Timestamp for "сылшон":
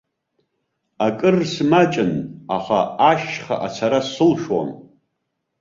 4.11-4.69